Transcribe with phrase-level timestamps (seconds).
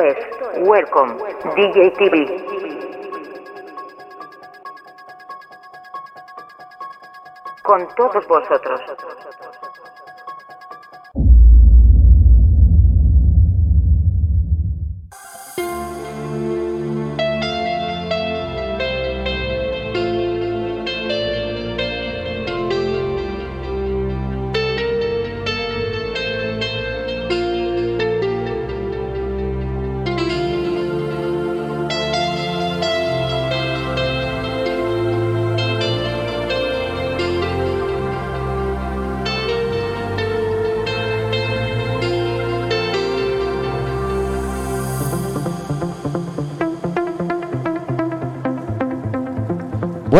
[0.00, 1.14] Esto es Welcome
[1.54, 2.44] DJ TV.
[7.62, 8.80] Con todos vosotros.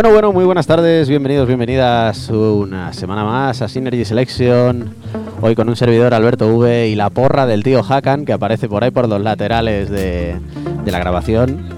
[0.05, 4.95] Bueno, bueno, muy buenas tardes, bienvenidos, bienvenidas una semana más a Synergy Selection.
[5.41, 8.85] Hoy con un servidor Alberto V y la porra del tío Hakan que aparece por
[8.85, 10.39] ahí por los laterales de,
[10.85, 11.71] la grabación.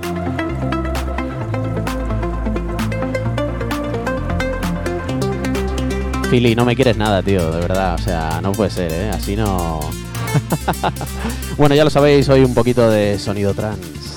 [6.28, 7.94] Philly, no me quieres nada, tío, de verdad.
[7.94, 9.10] O sea, no puede ser, ¿eh?
[9.10, 9.78] Así no.
[11.56, 14.15] bueno, ya lo sabéis, hoy un poquito de sonido trans.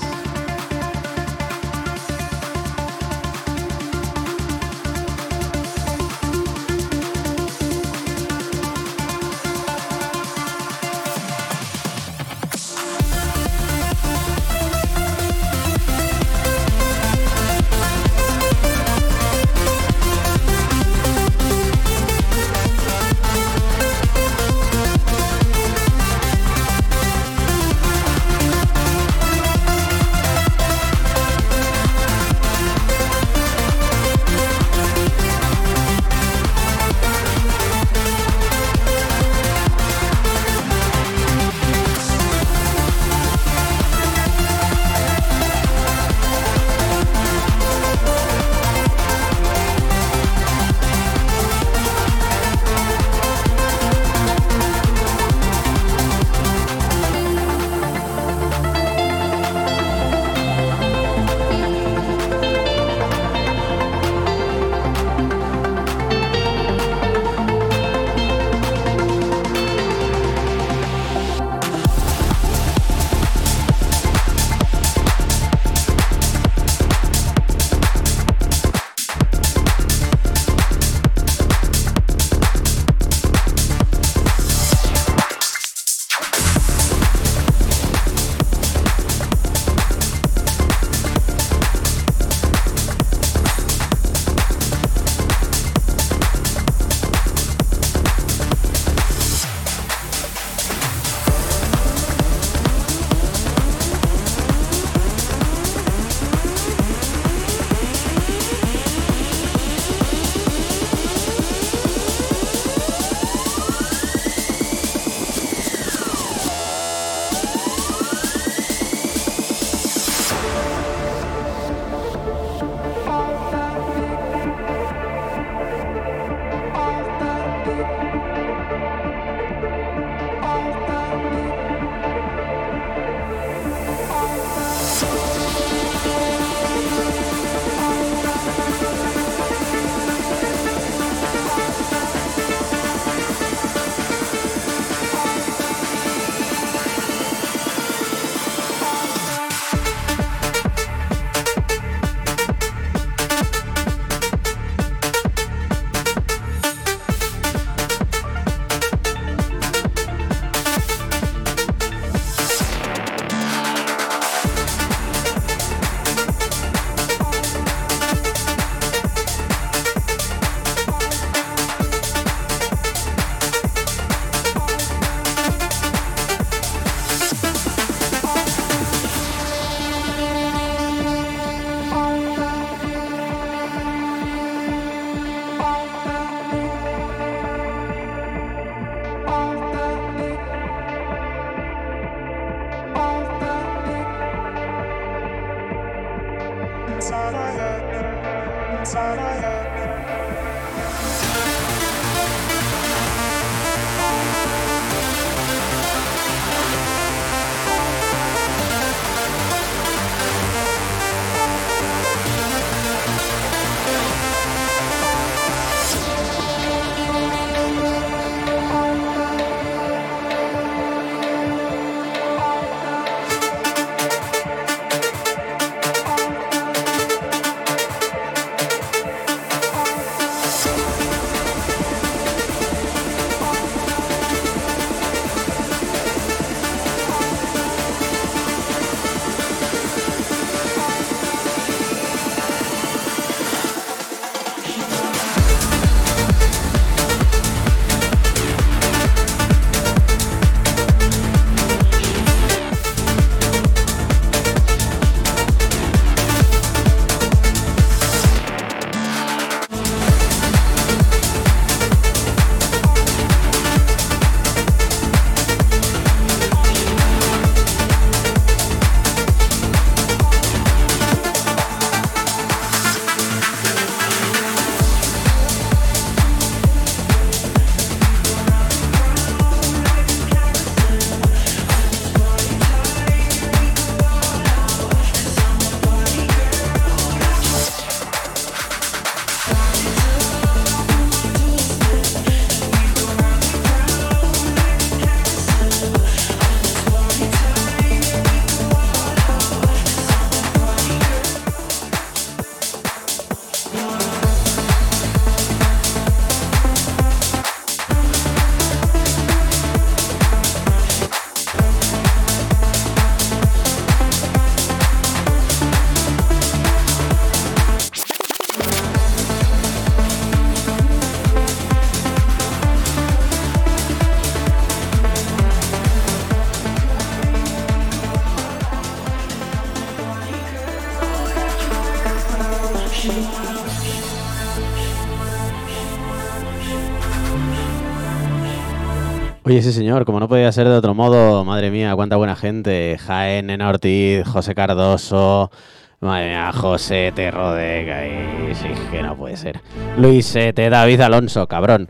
[339.50, 342.96] Oye, sí, señor, como no podía ser de otro modo, madre mía, cuánta buena gente.
[343.04, 345.50] Jaén, Nena Ortiz, José Cardoso,
[345.98, 349.60] madre mía, José Te Rodega, y sí, que no puede ser.
[349.98, 351.88] Luis Sete, David Alonso, cabrón.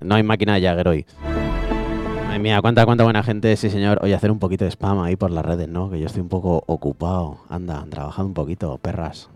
[0.00, 1.06] No hay máquina de Jagger hoy.
[2.26, 4.00] Madre mía, cuánta, cuánta buena gente, sí, señor.
[4.02, 5.88] Oye, hacer un poquito de spam ahí por las redes, ¿no?
[5.88, 7.38] Que yo estoy un poco ocupado.
[7.48, 9.30] Anda, trabajando un poquito, perras.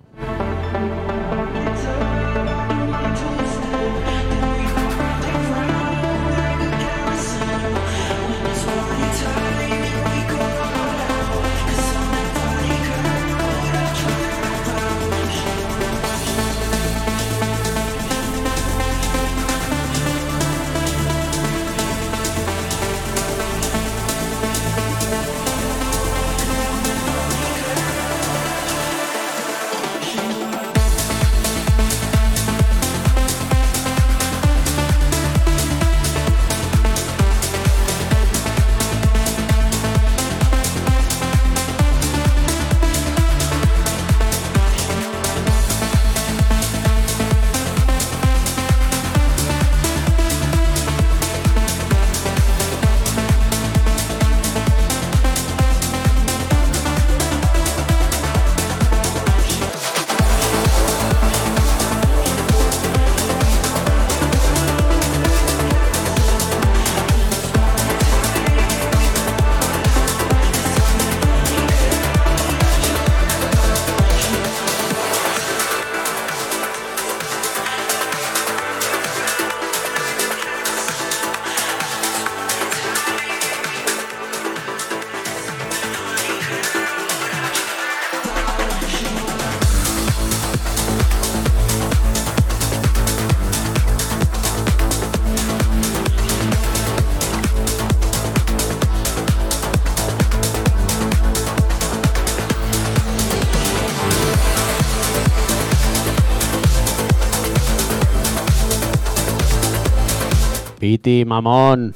[110.92, 111.94] Piti, mamón.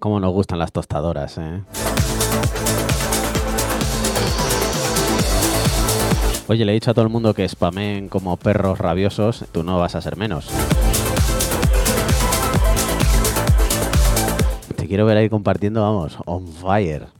[0.00, 1.62] Cómo nos gustan las tostadoras, eh.
[6.48, 9.78] Oye, le he dicho a todo el mundo que spamen como perros rabiosos, tú no
[9.78, 10.48] vas a ser menos.
[14.74, 17.15] Te quiero ver ahí compartiendo, vamos, on fire.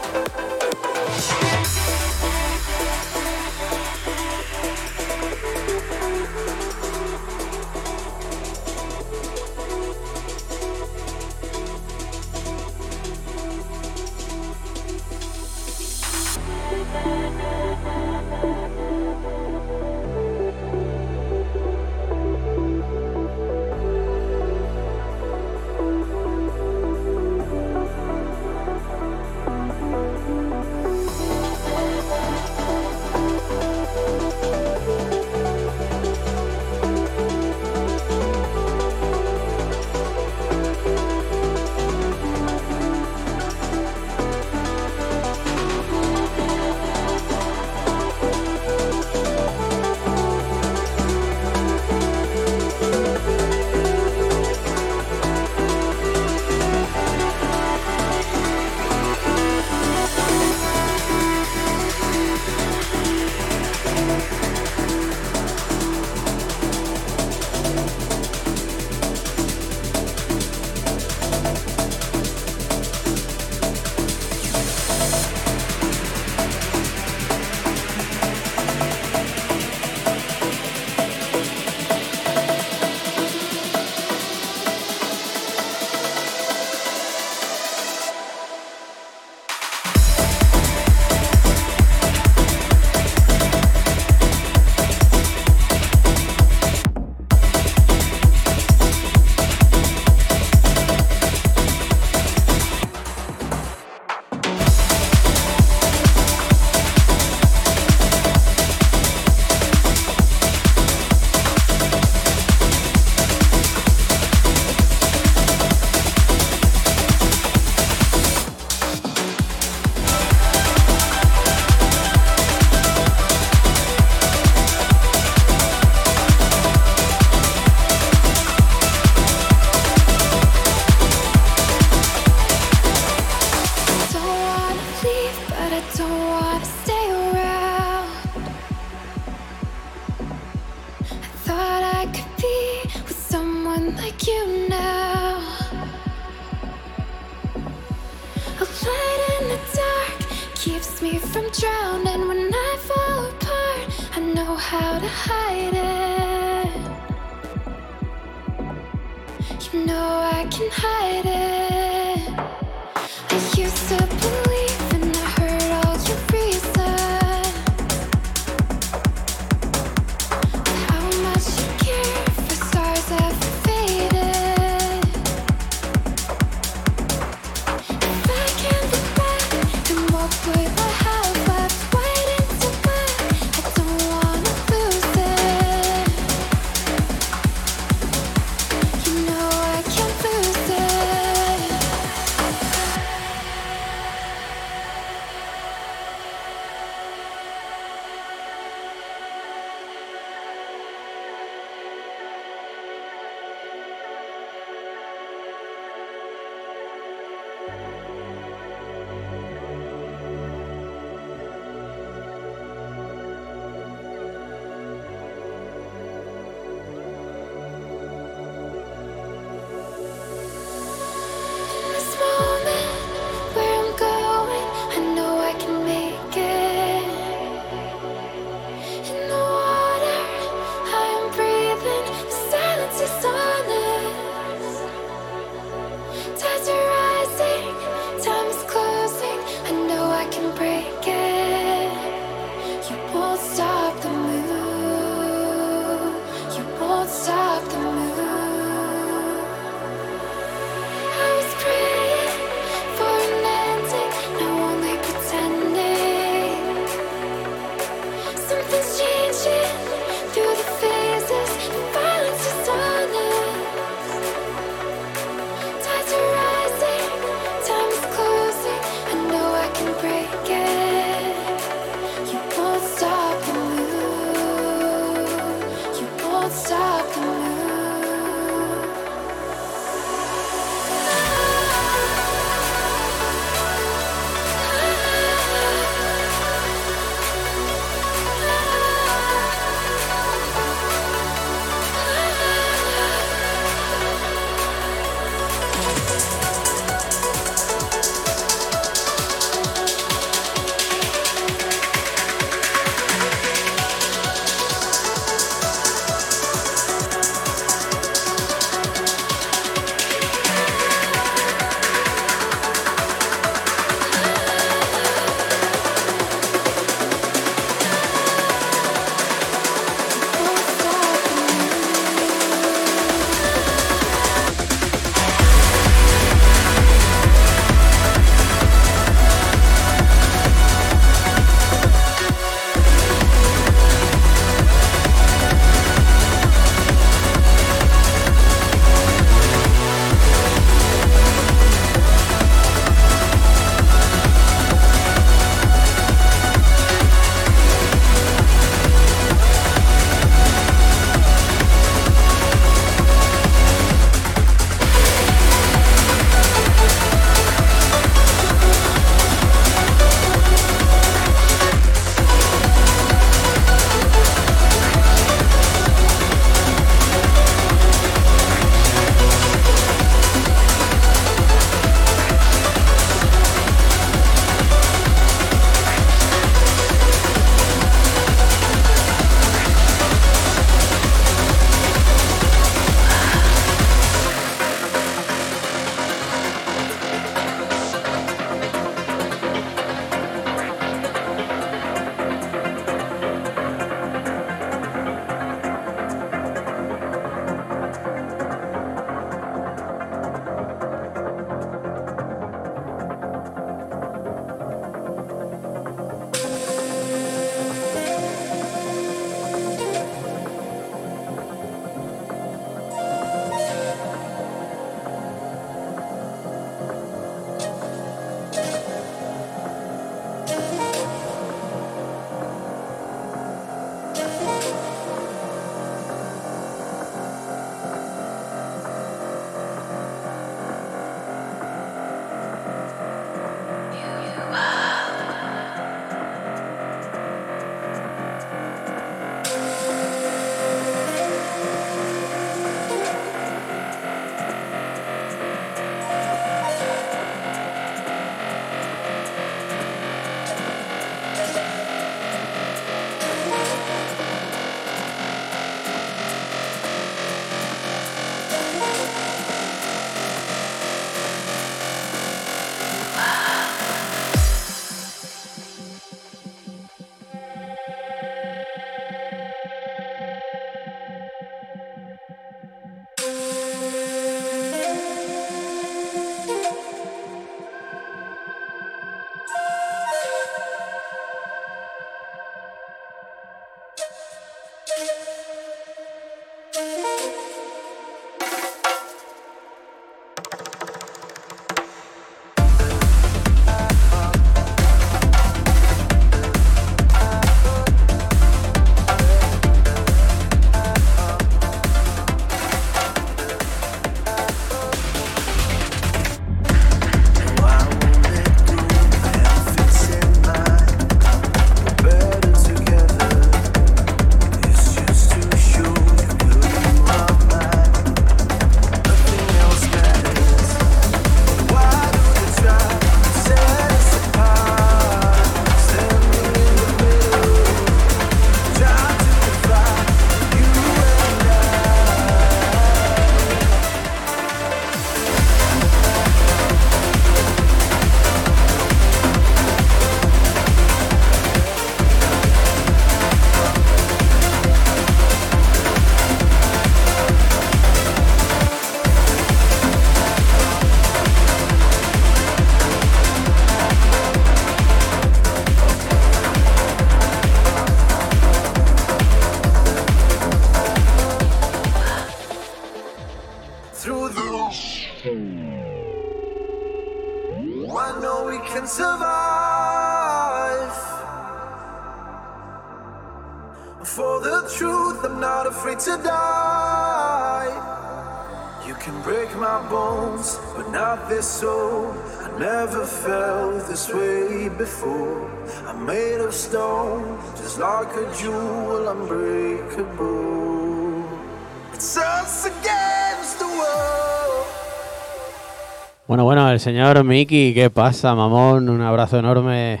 [596.80, 598.88] Señor Mickey, ¿qué pasa, mamón?
[598.88, 600.00] Un abrazo enorme.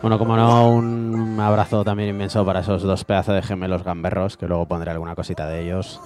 [0.00, 4.46] Bueno, como no, un abrazo también inmenso para esos dos pedazos de gemelos gamberros, que
[4.46, 6.00] luego pondré alguna cosita de ellos.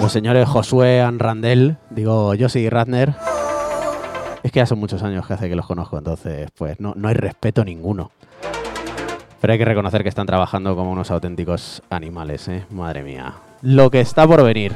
[0.00, 3.14] Los señores Josué Anrandel, digo, Josie Ratner.
[4.42, 7.08] Es que ya son muchos años que hace que los conozco, entonces, pues no, no
[7.08, 8.12] hay respeto ninguno.
[9.40, 12.64] Pero hay que reconocer que están trabajando como unos auténticos animales, ¿eh?
[12.70, 13.34] Madre mía.
[13.60, 14.74] Lo que está por venir.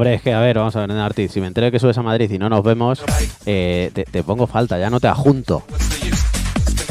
[0.00, 2.02] Hombre, es que, a ver, vamos a ver, Arti, si me entero que subes a
[2.02, 3.04] Madrid y no nos vemos,
[3.44, 5.62] eh, te, pongo falta, ya no te adjunto.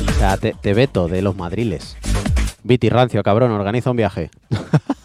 [0.07, 1.97] O sea, te, te veto de los madriles.
[2.61, 4.29] Viti Rancio, cabrón, organiza un viaje.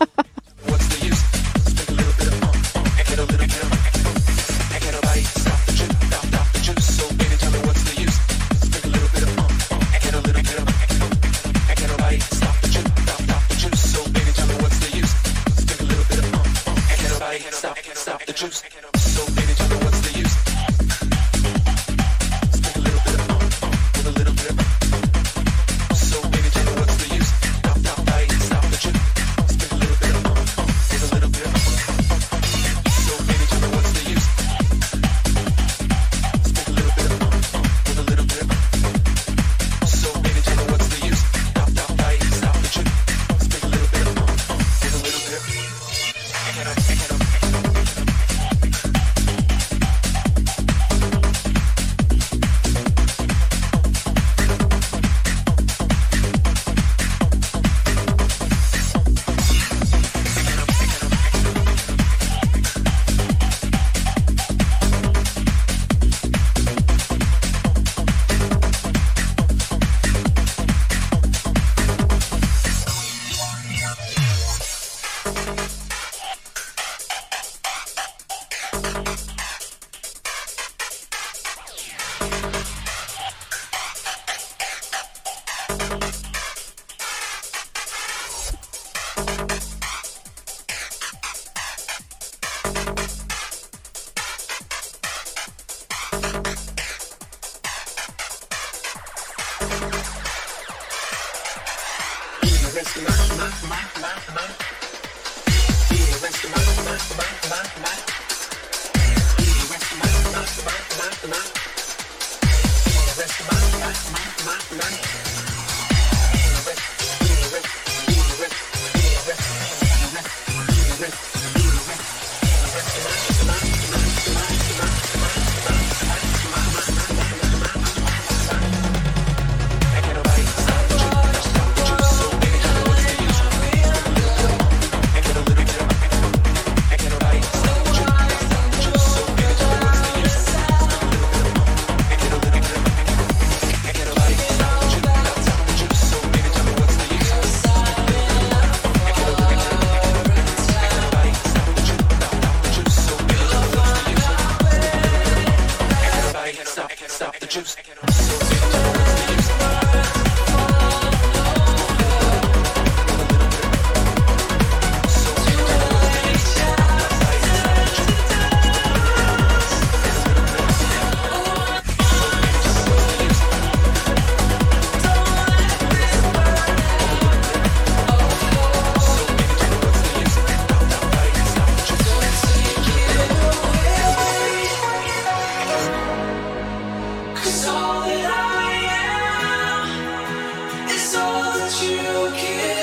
[191.82, 192.73] you give.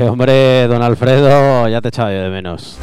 [0.00, 2.77] Hombre, don Alfredo, ya te echaba yo de menos.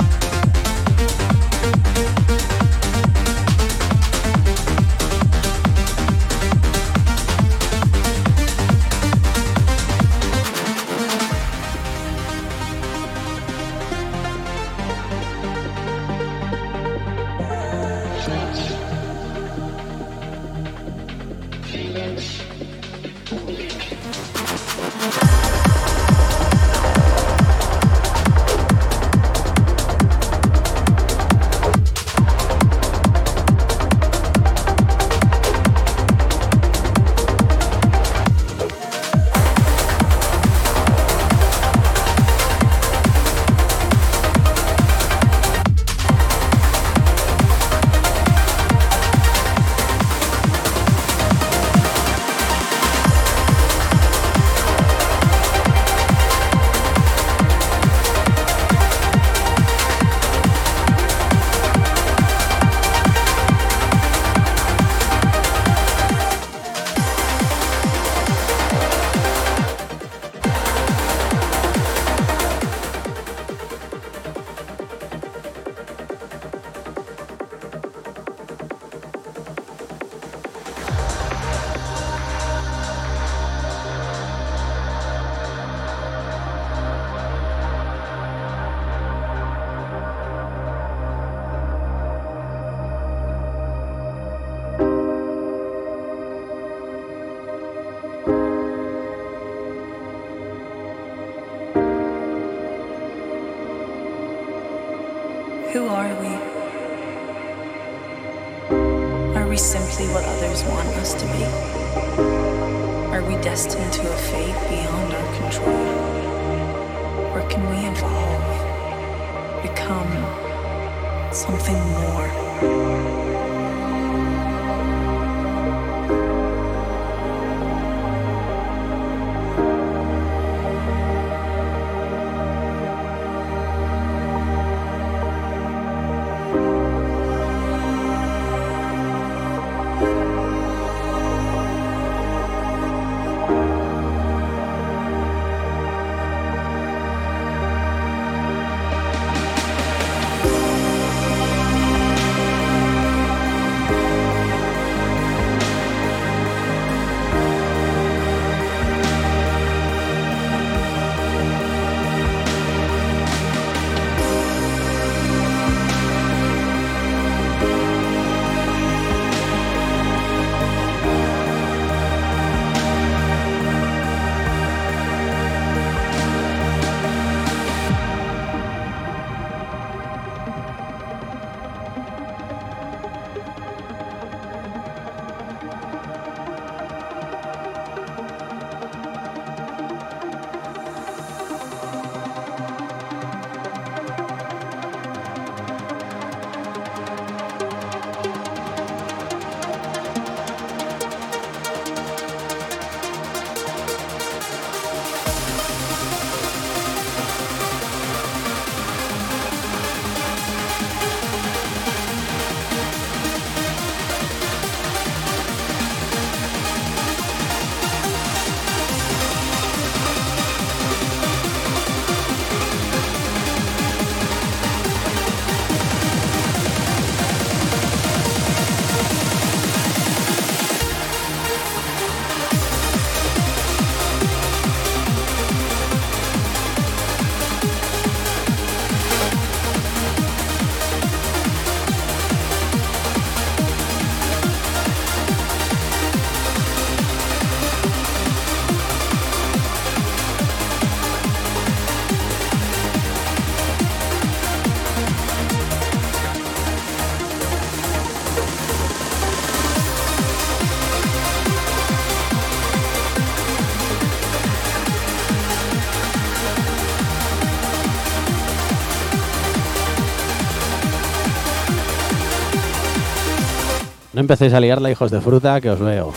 [274.16, 276.14] No empecéis a liarla, hijos de fruta, que os veo.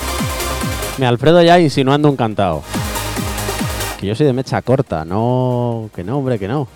[0.98, 2.62] Me Alfredo ya insinuando un cantao.
[3.98, 5.90] Que yo soy de mecha corta, no.
[5.92, 6.68] Que no, hombre, que no.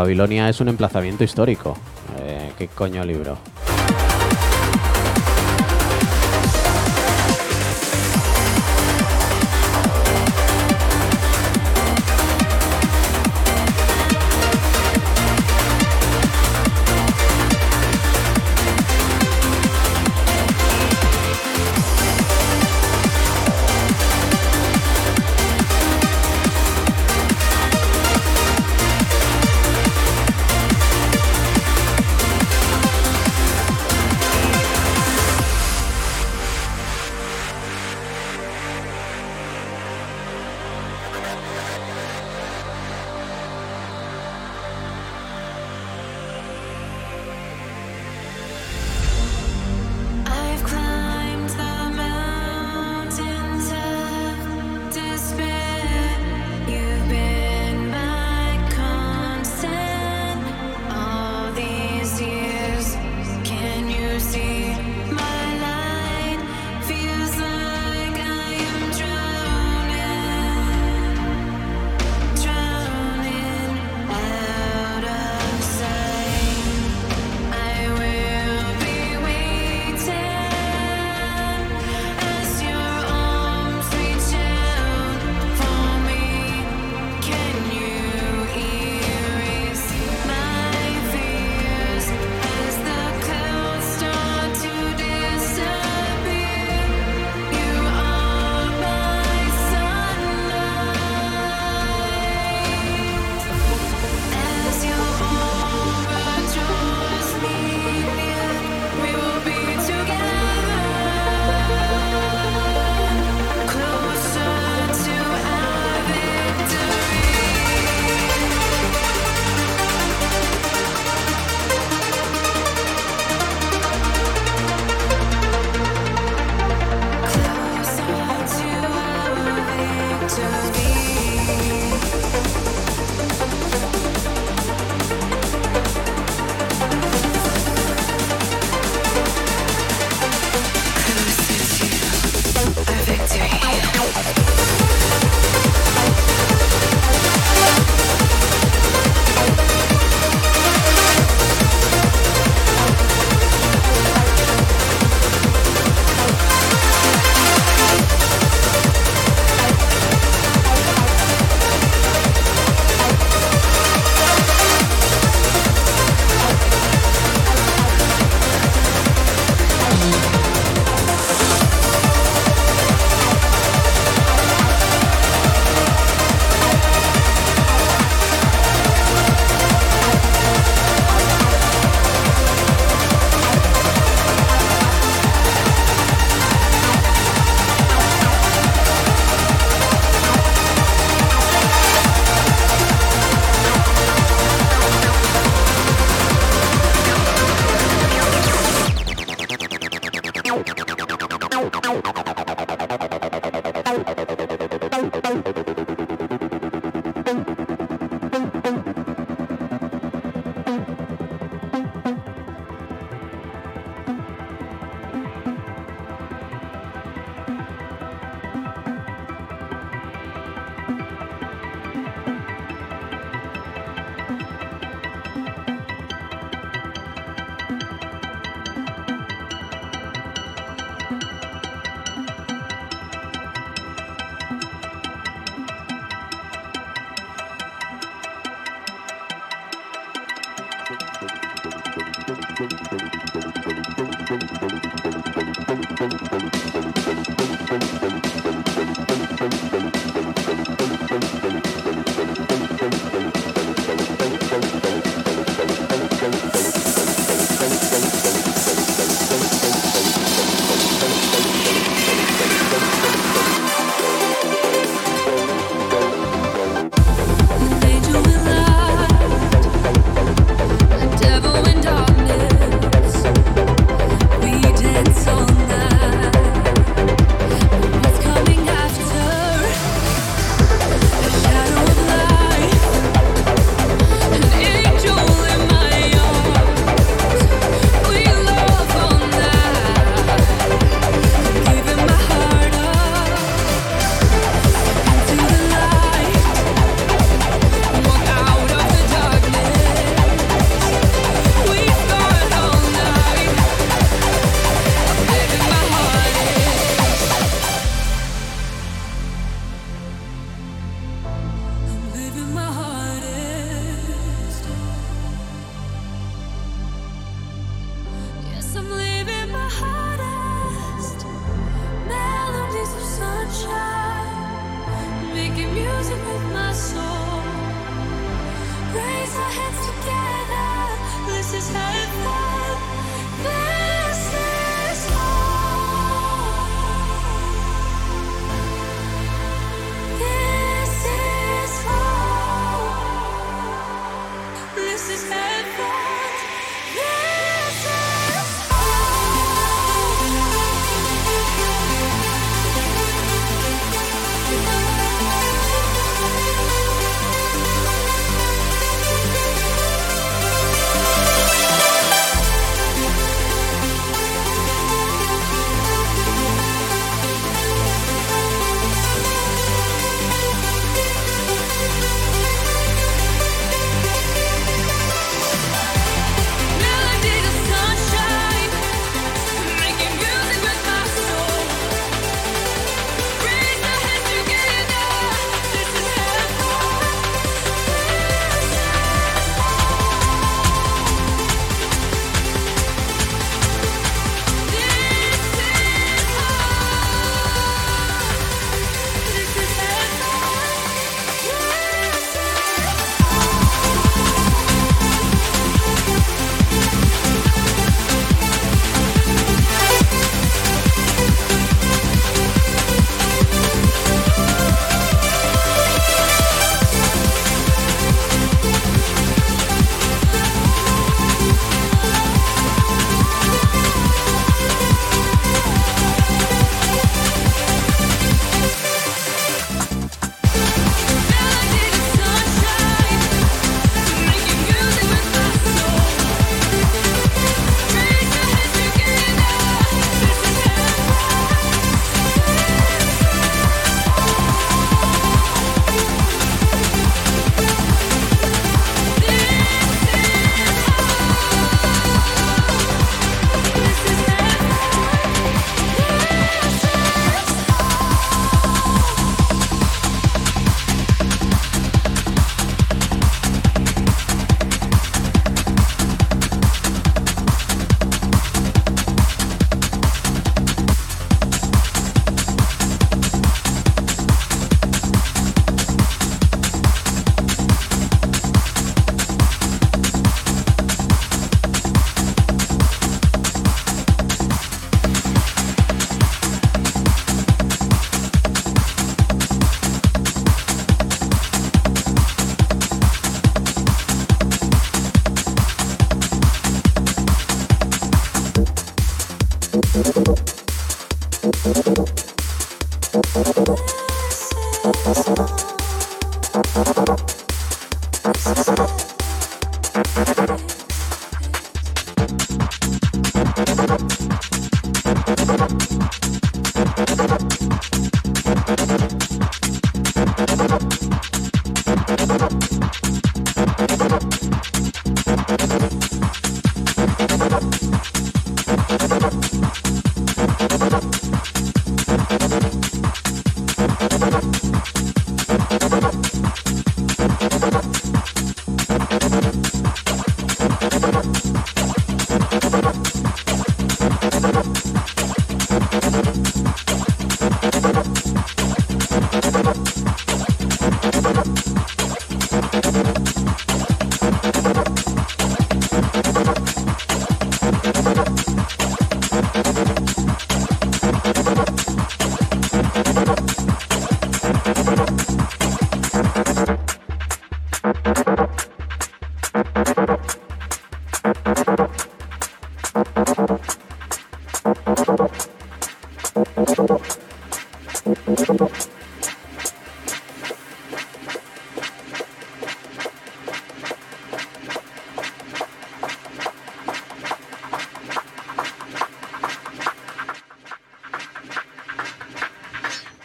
[0.00, 1.76] Babilonia es un emplazamiento histórico.
[2.20, 3.36] Eh, ¿Qué coño libro?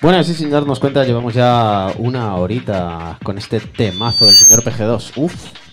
[0.05, 5.13] Bueno, así sin darnos cuenta, llevamos ya una horita con este temazo del señor PG2.
[5.15, 5.64] Uf.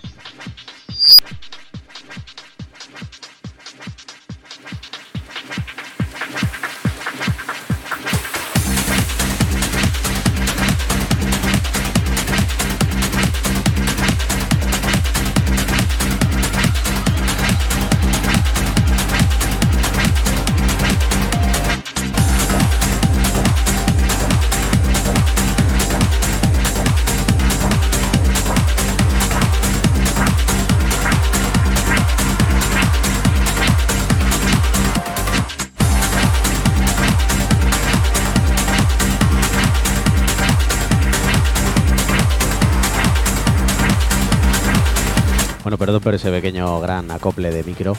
[46.16, 47.96] ese pequeño gran acople de micro.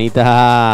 [0.00, 0.69] Anitta.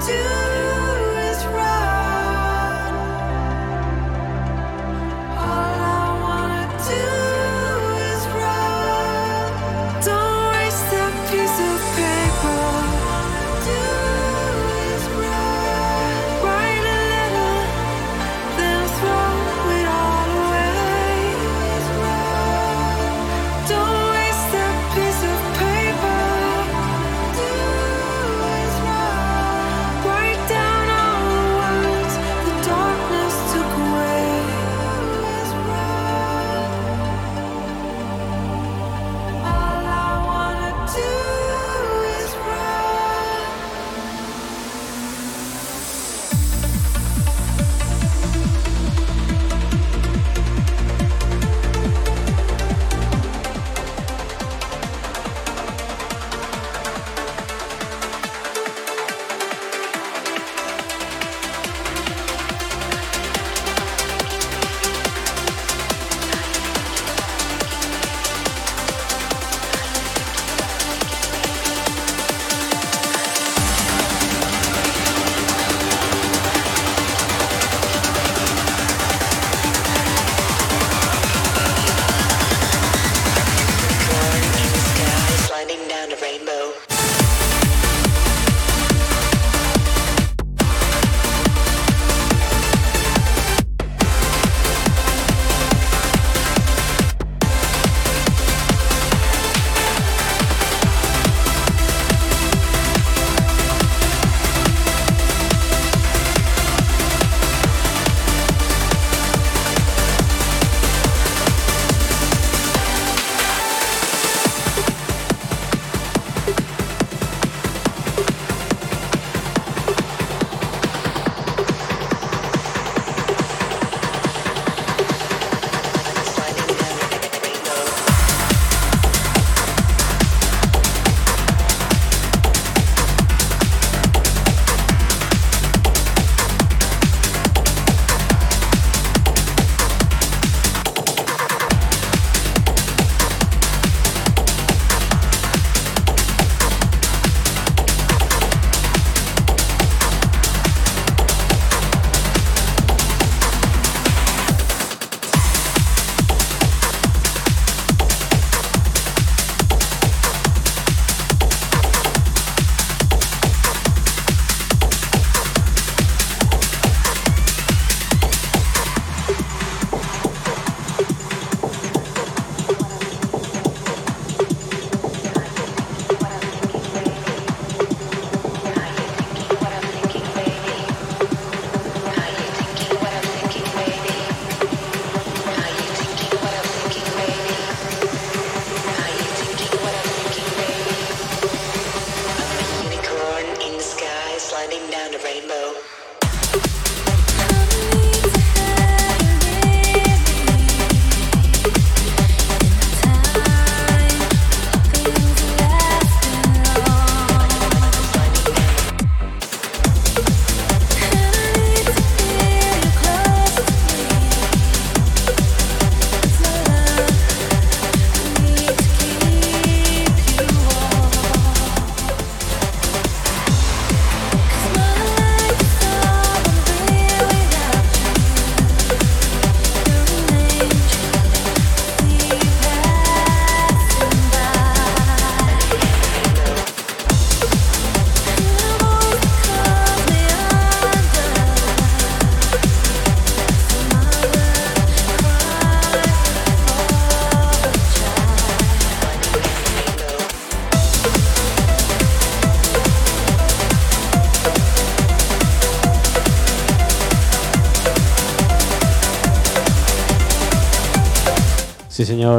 [0.00, 0.49] To.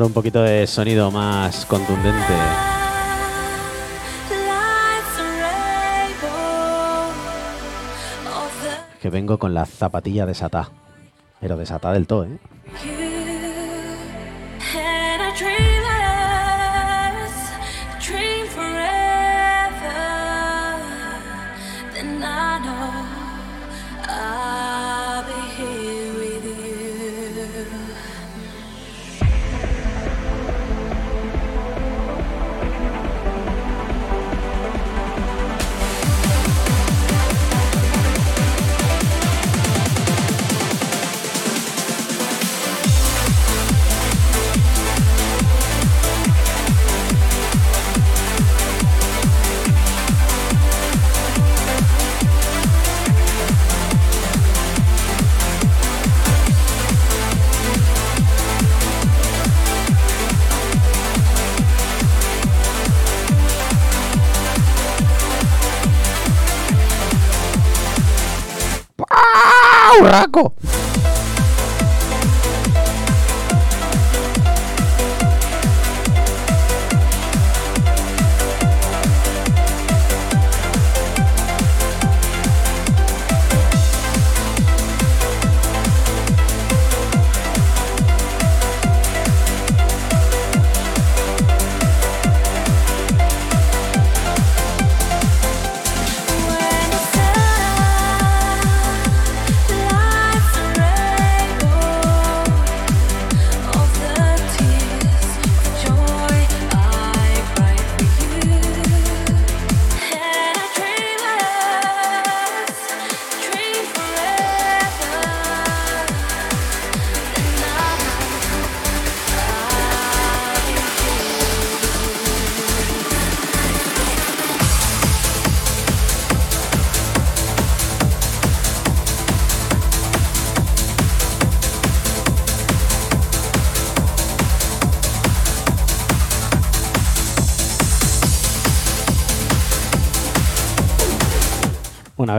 [0.04, 2.34] Un poquito de sonido más contundente.
[9.00, 10.72] Que vengo con la zapatilla desatada.
[11.40, 12.40] Pero desatada del todo, ¿eh?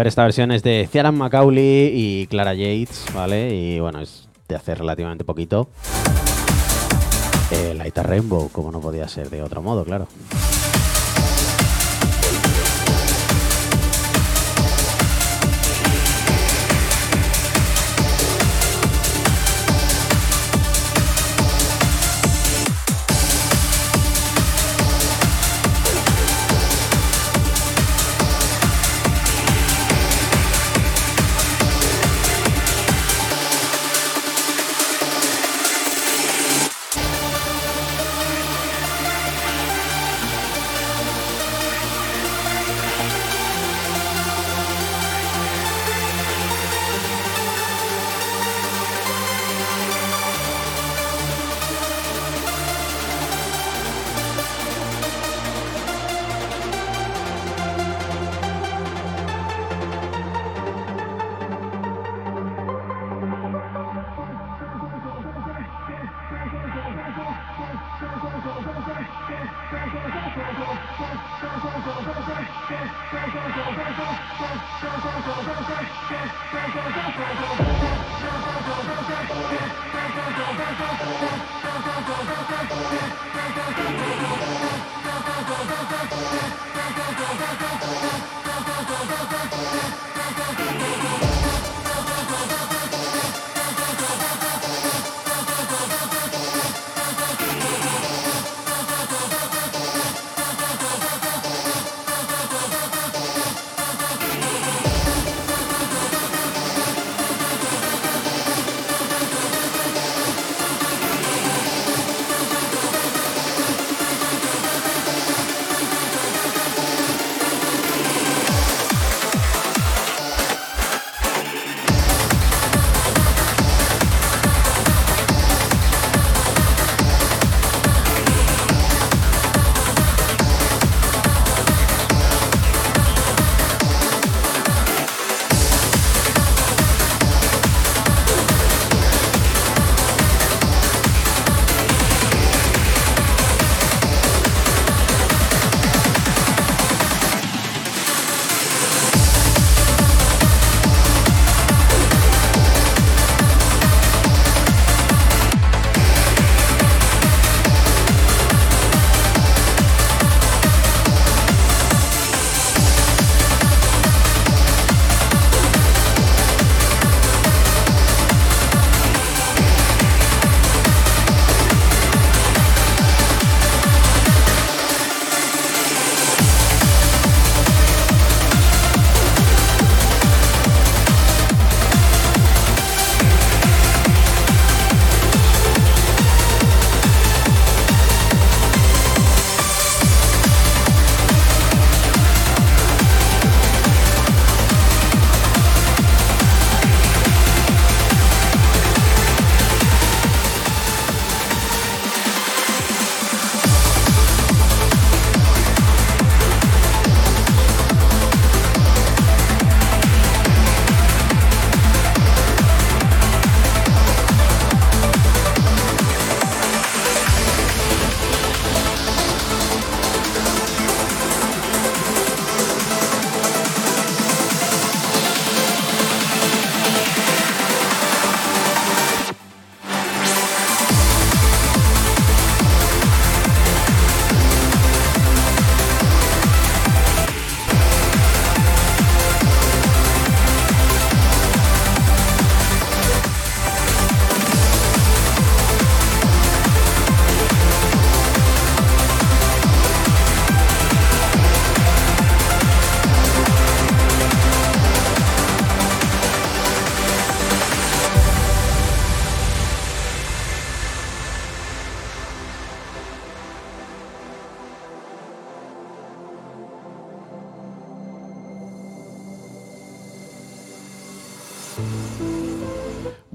[0.07, 3.55] Esta versión es de Ciaran Macaulay y Clara Yates, ¿vale?
[3.55, 5.69] Y bueno, es de hace relativamente poquito.
[7.51, 10.09] Eh, Light a Rainbow, como no podía ser de otro modo, claro.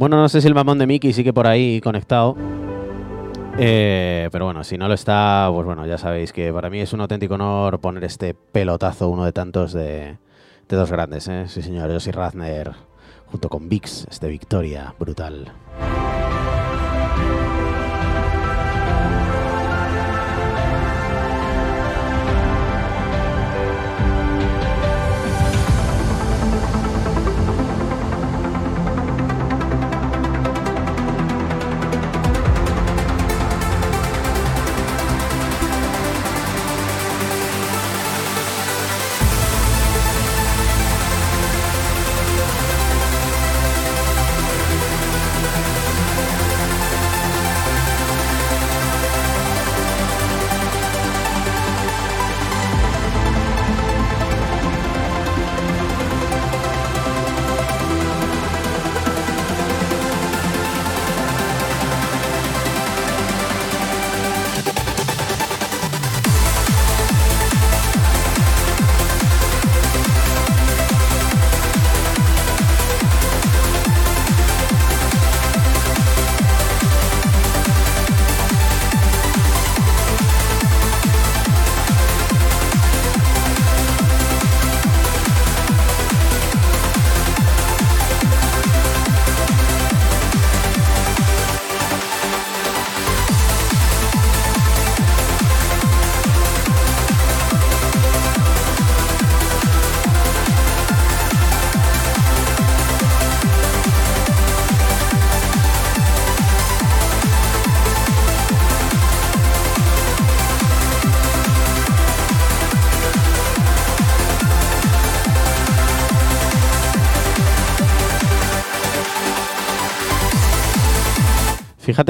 [0.07, 2.37] Bueno, no sé si el mamón de Mickey sigue por ahí conectado.
[3.57, 6.93] Eh, pero bueno, si no lo está, pues bueno, ya sabéis que para mí es
[6.93, 10.15] un auténtico honor poner este pelotazo, uno de tantos de,
[10.69, 11.49] de dos grandes, ¿eh?
[11.49, 12.71] Sí, señor, Josie Razner,
[13.25, 15.51] junto con Vix, este Victoria, brutal.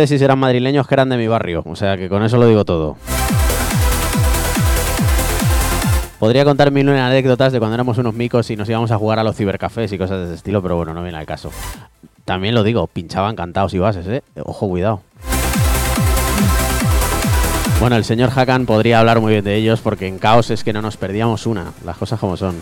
[0.05, 1.63] Si serán madrileños que eran de mi barrio.
[1.65, 2.97] O sea que con eso lo digo todo.
[6.19, 9.23] Podría contar mil anécdotas de cuando éramos unos micos y nos íbamos a jugar a
[9.23, 11.51] los cibercafés y cosas de ese estilo, pero bueno, no viene al caso.
[12.25, 14.23] También lo digo, pinchaban cantados y bases, ¿eh?
[14.43, 15.01] Ojo, cuidado.
[17.79, 20.73] Bueno, el señor Hakan podría hablar muy bien de ellos porque en caos es que
[20.73, 22.55] no nos perdíamos una, las cosas como son.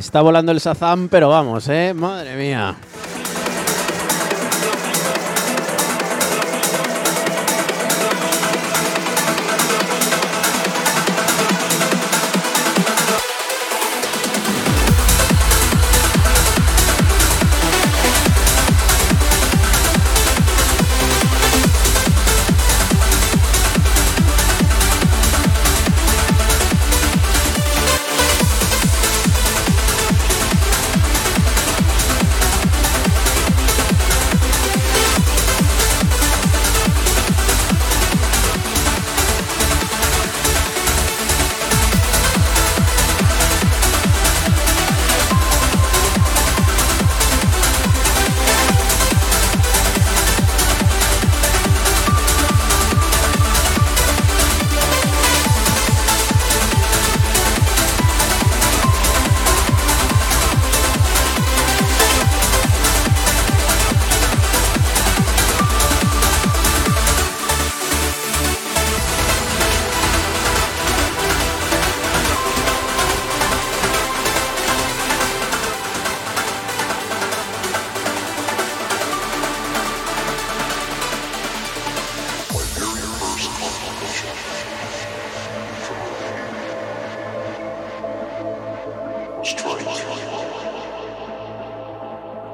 [0.00, 1.92] Está volando el Sazam, pero vamos, ¿eh?
[1.94, 2.74] Madre mía.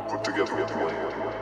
[0.09, 1.36] Put together a plan.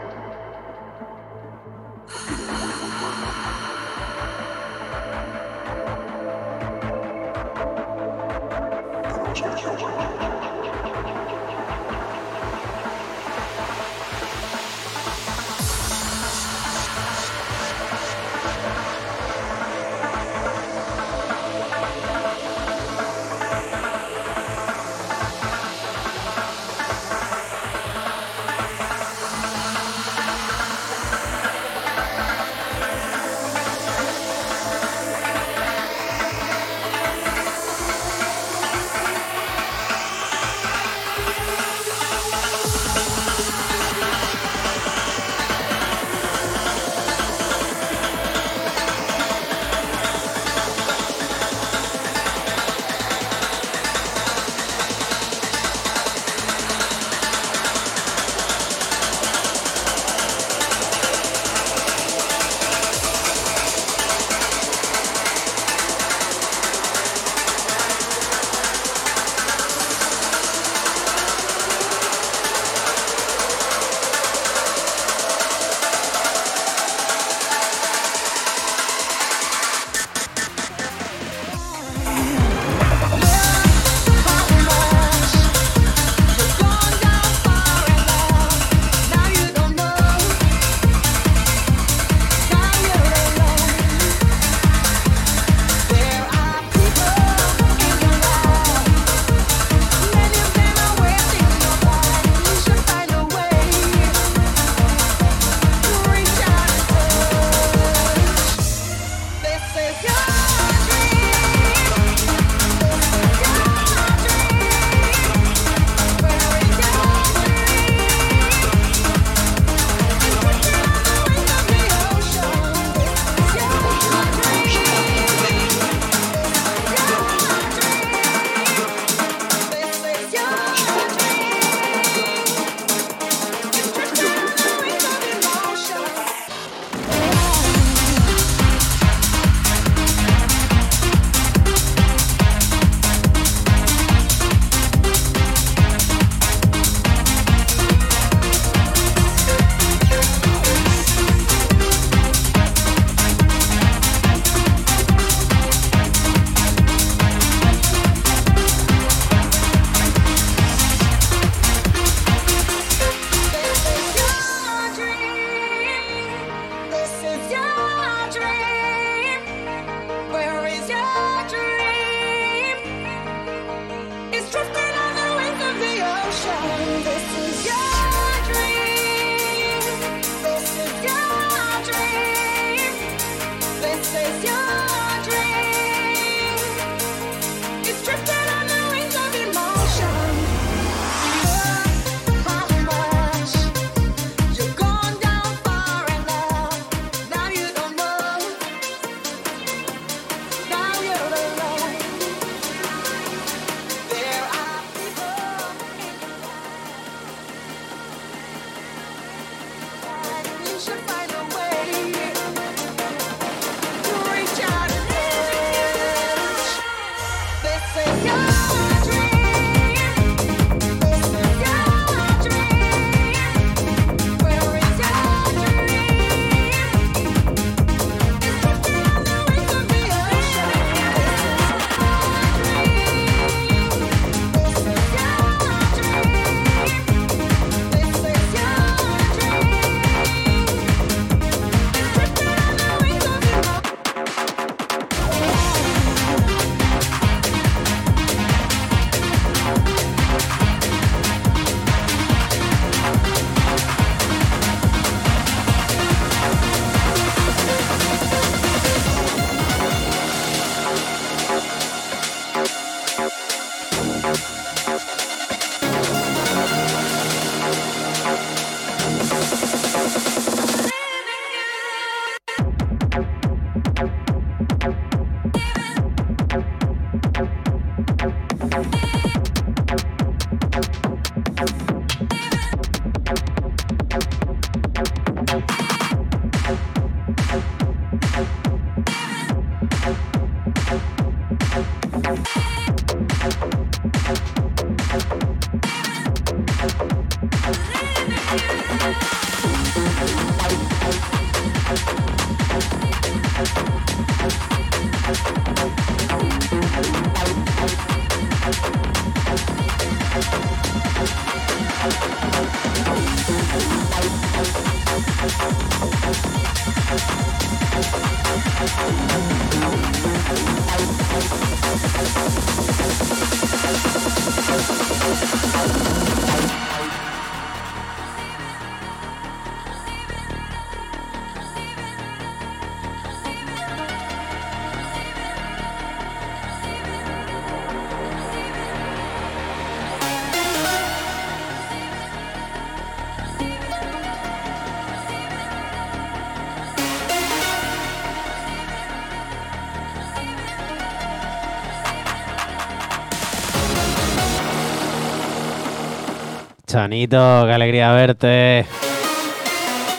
[357.05, 358.86] Chanito, qué alegría verte.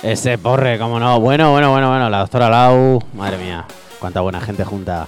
[0.04, 1.20] Ese porre, cómo no.
[1.20, 2.12] Bueno, bueno, bueno, bueno.
[2.12, 3.02] La doctora Lau.
[3.16, 3.66] Madre mía,
[4.00, 5.08] cuánta buena gente junta.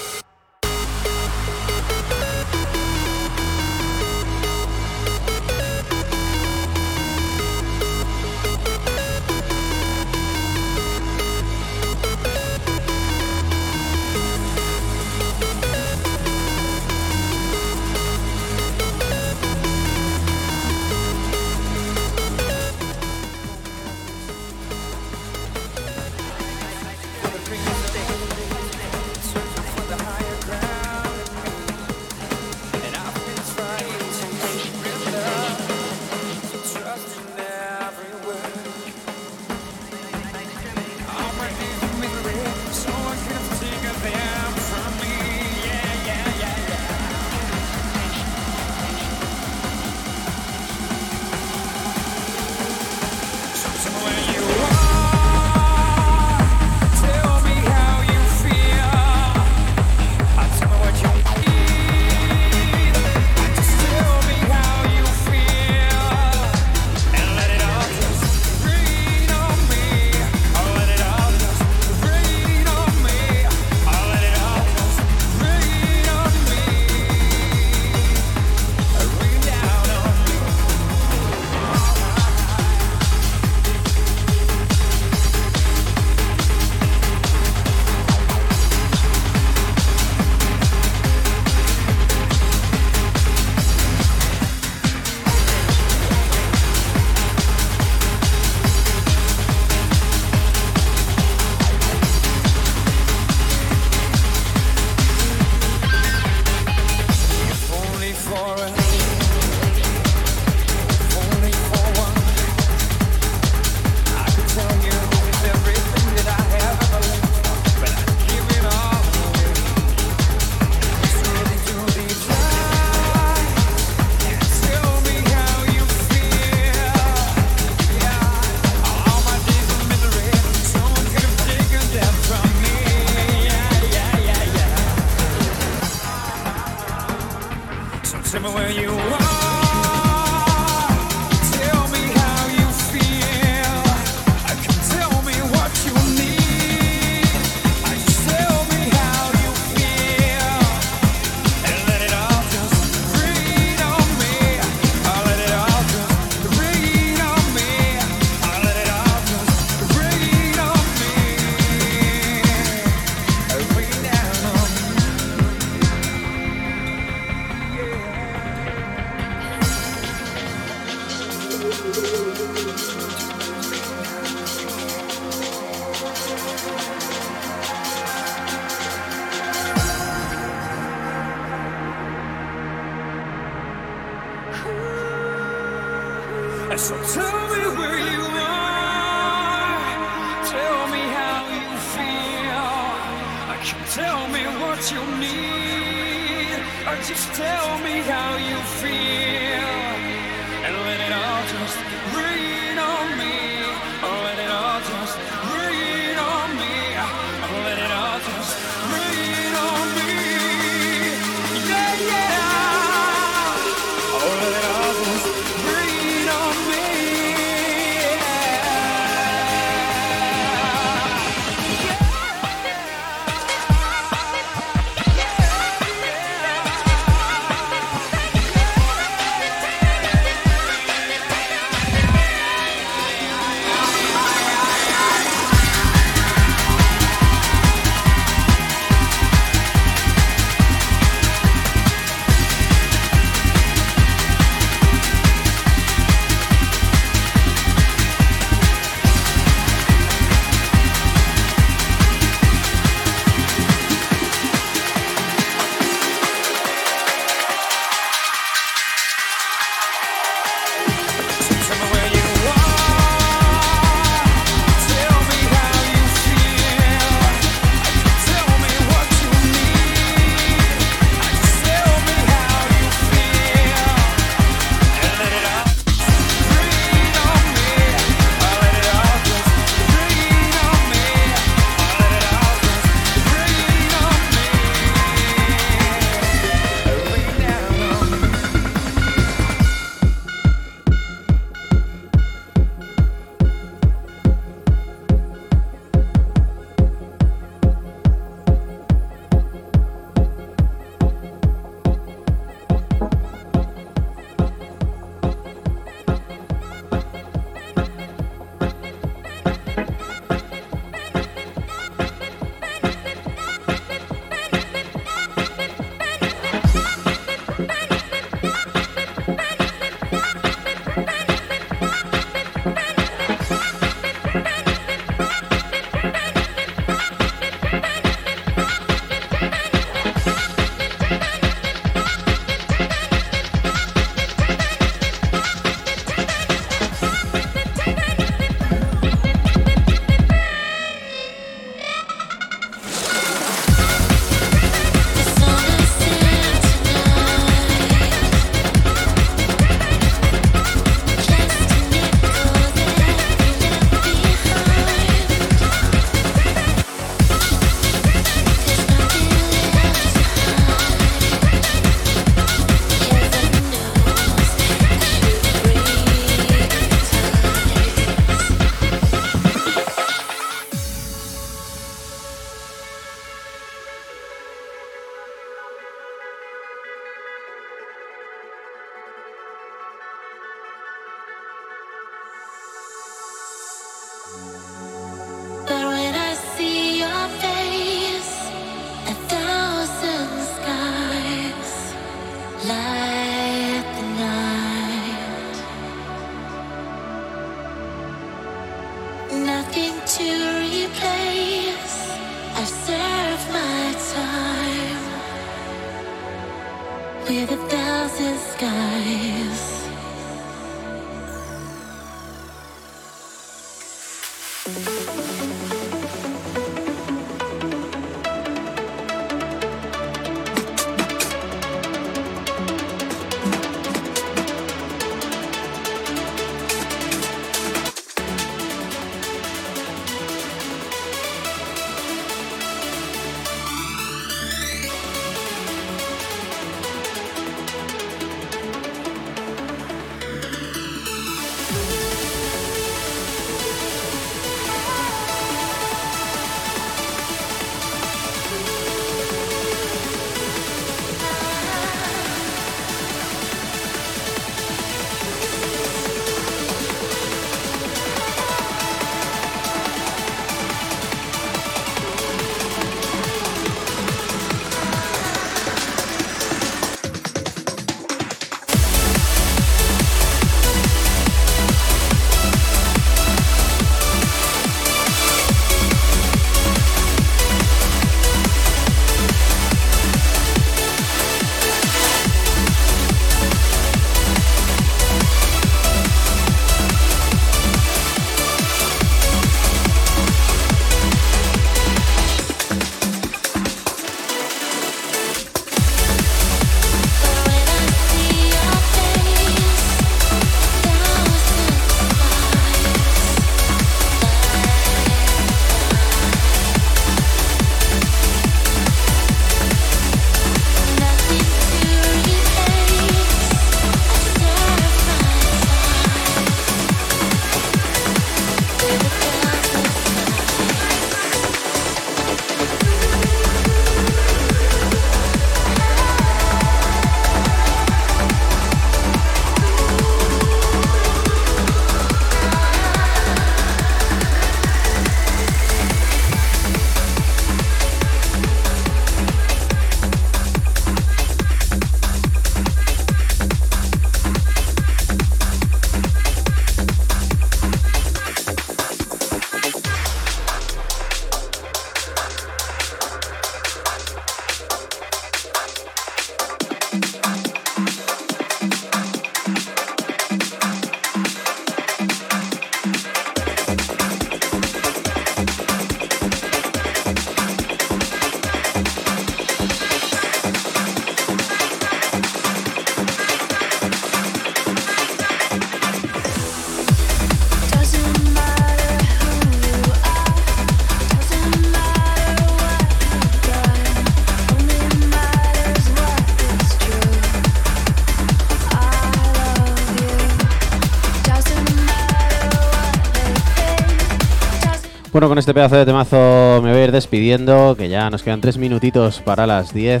[595.34, 598.56] con este pedazo de temazo me voy a ir despidiendo, que ya nos quedan tres
[598.56, 600.00] minutitos para las 10.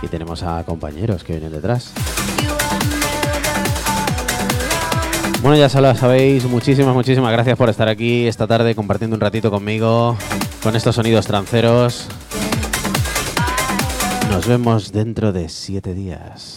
[0.00, 1.92] Y tenemos a compañeros que vienen detrás.
[5.42, 9.50] Bueno, ya lo sabéis, muchísimas, muchísimas gracias por estar aquí esta tarde compartiendo un ratito
[9.50, 10.16] conmigo
[10.62, 12.08] con estos sonidos tranceros.
[14.30, 16.55] Nos vemos dentro de siete días.